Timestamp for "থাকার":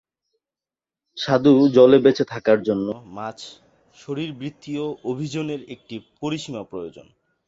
2.23-2.59